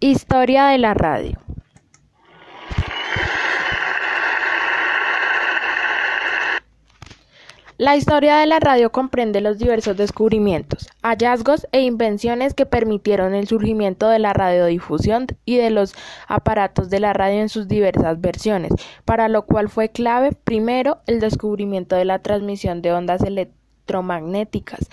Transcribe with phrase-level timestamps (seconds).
[0.00, 1.36] Historia de la radio.
[7.78, 13.48] La historia de la radio comprende los diversos descubrimientos, hallazgos e invenciones que permitieron el
[13.48, 15.96] surgimiento de la radiodifusión y de los
[16.28, 18.70] aparatos de la radio en sus diversas versiones,
[19.04, 24.88] para lo cual fue clave, primero, el descubrimiento de la transmisión de ondas electromagnéticas.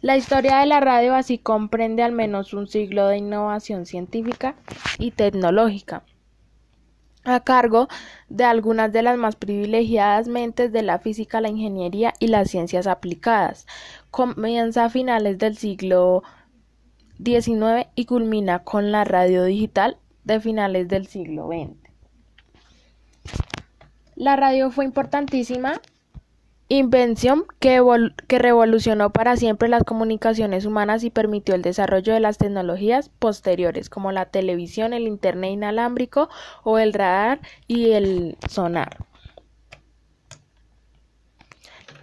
[0.00, 4.56] La historia de la radio así comprende al menos un siglo de innovación científica
[4.98, 6.04] y tecnológica
[7.24, 7.88] a cargo
[8.28, 12.86] de algunas de las más privilegiadas mentes de la física, la ingeniería y las ciencias
[12.86, 13.66] aplicadas.
[14.10, 16.22] Comienza a finales del siglo
[17.22, 21.76] XIX y culmina con la radio digital de finales del siglo XX.
[24.16, 25.80] La radio fue importantísima
[26.72, 27.82] Invención que,
[28.28, 34.12] revolucionó para siempre las comunicaciones humanas y permitió el desarrollo de las tecnologías posteriores, como
[34.12, 36.28] la televisión, el Internet inalámbrico
[36.62, 38.98] o el radar y el sonar.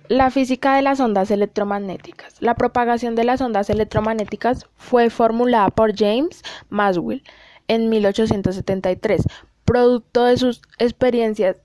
[0.09, 2.41] La física de las ondas electromagnéticas.
[2.41, 7.23] La propagación de las ondas electromagnéticas fue formulada por James Maxwell
[7.69, 9.23] en 1873,
[9.63, 11.55] producto de sus experiencias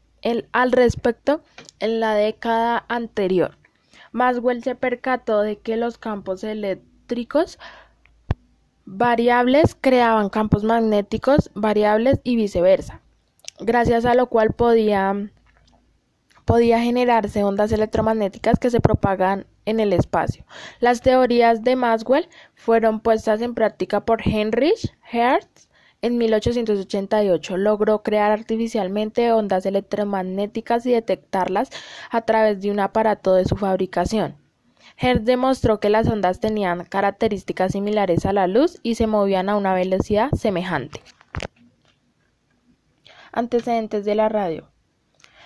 [0.53, 1.43] al respecto
[1.81, 3.57] en la década anterior.
[4.13, 7.59] Maxwell se percató de que los campos eléctricos
[8.85, 13.01] variables creaban campos magnéticos variables y viceversa,
[13.61, 15.31] gracias a lo cual podía,
[16.45, 20.45] podía generarse ondas electromagnéticas que se propagan en el espacio.
[20.81, 25.69] Las teorías de Maxwell fueron puestas en práctica por Heinrich Hertz
[26.03, 31.71] en 1888 logró crear artificialmente ondas electromagnéticas y detectarlas
[32.11, 34.37] a través de un aparato de su fabricación.
[34.99, 39.57] Hertz demostró que las ondas tenían características similares a la luz y se movían a
[39.57, 41.01] una velocidad semejante.
[43.33, 44.69] Antecedentes de la radio.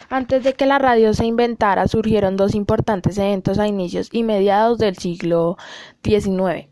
[0.09, 4.79] Antes de que la radio se inventara, surgieron dos importantes eventos a inicios y mediados
[4.79, 5.57] del siglo
[6.03, 6.69] XIX.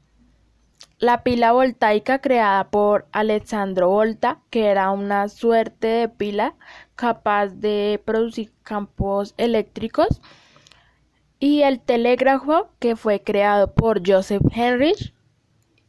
[1.05, 6.55] La pila voltaica creada por Alessandro Volta, que era una suerte de pila
[6.97, 10.23] capaz de producir campos eléctricos,
[11.39, 15.13] y el telégrafo, que fue creado por Joseph Henrich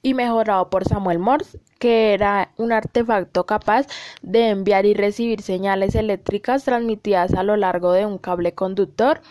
[0.02, 3.88] y mejorado por Samuel Morse, que era un artefacto capaz
[4.22, 9.22] de enviar y recibir señales eléctricas transmitidas a lo largo de un cable conductor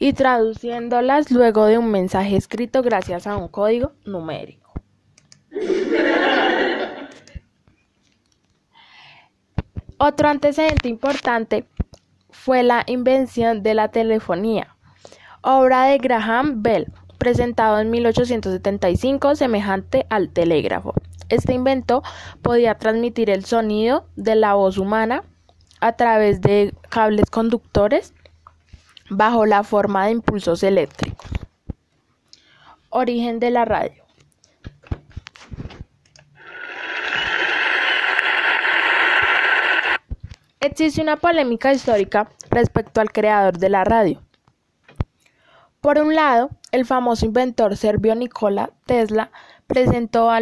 [0.00, 4.67] y traduciéndolas luego de un mensaje escrito gracias a un código numérico.
[10.00, 11.66] Otro antecedente importante
[12.30, 14.76] fue la invención de la telefonía,
[15.42, 16.86] obra de Graham Bell,
[17.18, 20.94] presentado en 1875 semejante al telégrafo.
[21.28, 22.04] Este invento
[22.42, 25.24] podía transmitir el sonido de la voz humana
[25.80, 28.14] a través de cables conductores
[29.10, 31.28] bajo la forma de impulsos eléctricos.
[32.90, 33.97] Origen de la radio.
[40.60, 44.24] Existe una polémica histórica respecto al creador de la radio.
[45.80, 49.30] Por un lado, el famoso inventor serbio Nikola Tesla
[49.68, 50.32] presentó,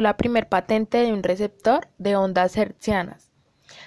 [0.00, 3.32] la primer patente de un receptor de ondas hertzianas.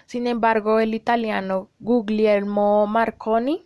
[0.05, 3.66] Sin embargo, el italiano Guglielmo Marconi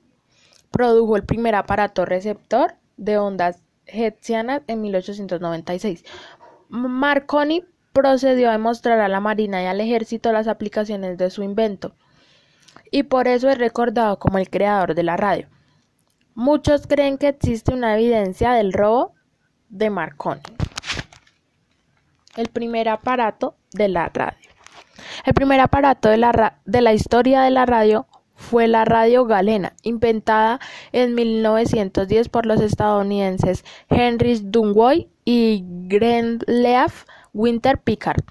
[0.70, 6.06] produjo el primer aparato receptor de ondas hertzianas en 1896.
[6.70, 11.96] Marconi procedió a demostrar a la Marina y al Ejército las aplicaciones de su invento,
[12.92, 15.48] y por eso es recordado como el creador de la radio.
[16.36, 19.14] Muchos creen que existe una evidencia del robo
[19.70, 20.42] de Marconi.
[22.36, 24.50] El primer aparato de la radio.
[25.26, 28.08] El primer aparato de la, de la historia de la radio
[28.44, 30.60] fue la radio galena, inventada
[30.92, 38.22] en 1910 por los estadounidenses Henry Dunwoy y Grenleaf Winter Picard.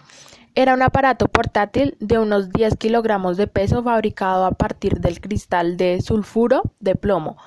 [0.54, 5.78] Era un aparato portátil de unos 10 kilogramos de peso fabricado a partir del cristal
[5.78, 7.38] de sulfuro de plomo,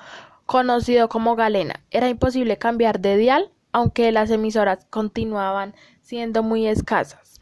[0.44, 1.80] conocido como galena.
[1.92, 7.40] Era imposible cambiar de dial, aunque las emisoras continuaban siendo muy escasas.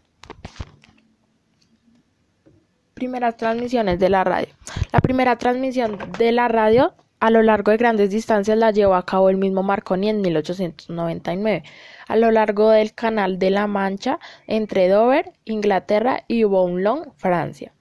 [2.94, 4.48] Primeras transmisiones de la radio.
[4.92, 9.06] La primera transmisión de la radio a lo largo de grandes distancias la llevó a
[9.06, 11.62] cabo el mismo Marconi en 1899
[12.06, 17.72] a lo largo del Canal de la Mancha entre Dover, Inglaterra y Boulogne, Francia.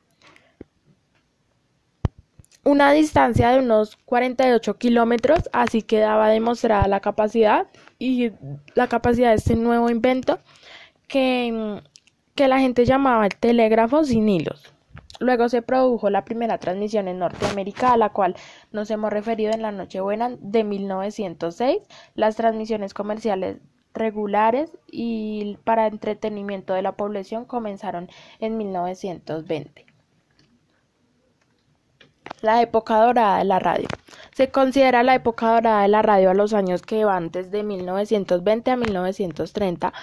[2.63, 7.68] Una distancia de unos 48 kilómetros, así quedaba demostrada la capacidad
[8.00, 8.31] y
[8.75, 10.39] la capacidad de este nuevo invento
[11.10, 11.81] que,
[12.36, 14.73] que la gente llamaba el telégrafo sin hilos.
[15.24, 18.36] Luego se produjo la primera transmisión en Norteamérica, a la cual
[18.72, 21.78] nos hemos referido en la Nochebuena de 1906.
[22.16, 23.58] Las transmisiones comerciales
[23.94, 28.10] regulares y para entretenimiento de la población comenzaron
[28.40, 29.86] en 1920.
[32.42, 33.88] La época dorada de la radio.
[34.34, 38.72] Se considera la época dorada de la radio a los años que van desde 1920
[38.72, 39.94] a 1930,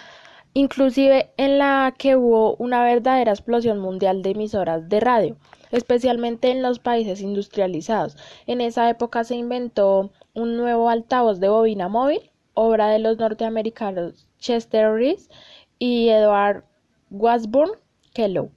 [0.55, 5.37] inclusive en la que hubo una verdadera explosión mundial de emisoras de radio,
[5.71, 8.17] especialmente en los países industrializados.
[8.47, 14.27] En esa época se inventó un nuevo altavoz de bobina móvil, obra de los norteamericanos
[14.39, 15.31] Chester Reese
[15.79, 16.65] y Edward
[17.11, 17.73] Wasburn
[18.13, 18.51] Kellogg,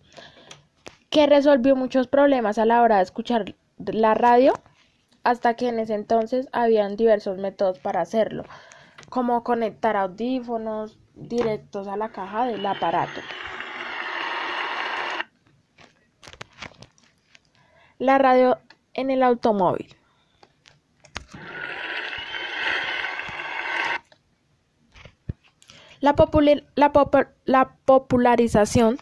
[1.09, 4.53] que resolvió muchos problemas a la hora de escuchar la radio,
[5.23, 8.43] hasta que en ese entonces habían diversos métodos para hacerlo,
[9.09, 13.21] como conectar audífonos, directos a la caja del aparato.
[17.99, 18.57] La radio
[18.93, 19.95] en el automóvil.
[26.03, 26.15] La,
[27.85, 28.97] popularización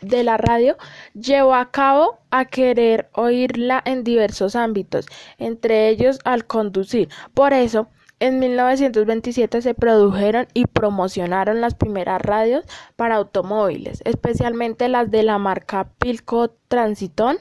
[0.00, 0.76] de la radio
[1.14, 5.06] llevó a cabo a querer oírla en diversos ámbitos,
[5.38, 7.08] entre ellos al conducir.
[7.34, 7.86] Por eso,
[8.20, 12.64] en 1927 se produjeron y promocionaron las primeras radios
[12.94, 17.38] para automóviles, especialmente las de la marca Pilco Transiton.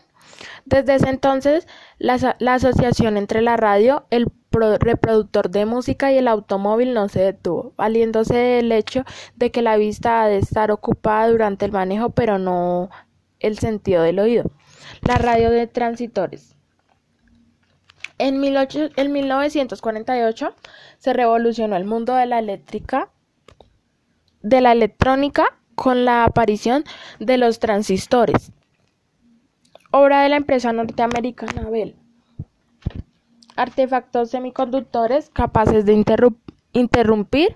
[0.66, 1.68] Desde ese entonces,
[1.98, 2.16] la,
[2.54, 8.36] asociación entre la radio, el reproductor de música y el automóvil no se detuvo, valiéndose
[8.36, 9.04] del hecho
[9.36, 12.90] de que la vista ha de estar ocupada durante el manejo, pero no
[13.40, 14.50] el sentido del oído.
[15.02, 16.56] La radio de transitores.
[18.19, 20.54] En, 1948
[20.98, 23.10] se revolucionó el mundo de la eléctrica,
[24.42, 26.83] de la electrónica con la aparición
[27.19, 28.51] de los transistores,
[29.92, 31.95] obra de la empresa norteamericana Bell.
[33.56, 36.04] Artefactos semiconductores capaces de
[36.74, 37.56] interrumpir,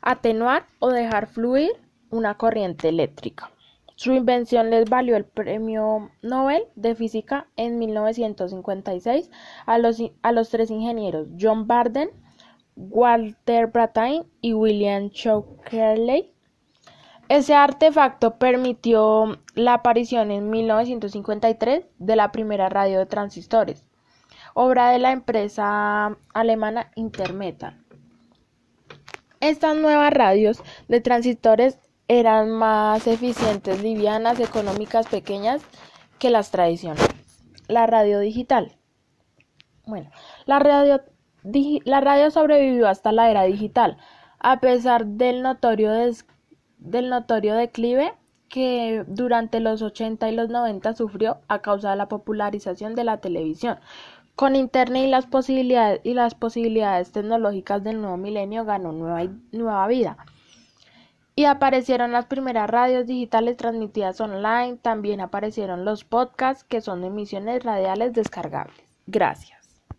[0.00, 1.72] atenuar o dejar fluir
[2.10, 3.51] una corriente eléctrica.
[4.02, 9.30] Su invención les valió el Premio Nobel de Física en 1956
[9.64, 12.10] a los, a los tres ingenieros John Barden,
[12.74, 16.32] Walter Brattain y William Shockley.
[17.28, 23.86] Ese artefacto permitió la aparición en 1953 de la primera radio de transistores,
[24.54, 27.80] obra de la empresa alemana Intermetal.
[29.38, 31.78] Estas nuevas radios de transistores
[32.18, 35.62] eran más eficientes, livianas, económicas, pequeñas
[36.18, 37.08] que las tradicionales.
[37.68, 38.76] La radio digital.
[39.86, 40.10] Bueno,
[40.44, 41.00] la radio,
[41.84, 43.96] la radio sobrevivió hasta la era digital,
[44.38, 45.90] a pesar del notorio,
[46.78, 48.12] del notorio declive
[48.48, 53.18] que durante los 80 y los 90 sufrió a causa de la popularización de la
[53.22, 53.78] televisión.
[54.36, 59.86] Con Internet y las posibilidades, y las posibilidades tecnológicas del nuevo milenio ganó nueva, nueva
[59.86, 60.18] vida
[61.34, 67.62] y aparecieron las primeras radios digitales transmitidas online, también aparecieron los podcasts que son emisiones
[67.64, 68.84] radiales descargables.
[69.06, 69.61] Gracias.